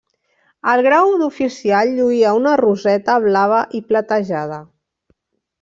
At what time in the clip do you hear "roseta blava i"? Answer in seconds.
2.63-3.83